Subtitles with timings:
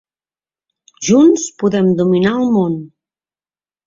[1.09, 2.79] Junts, podem dominar el món!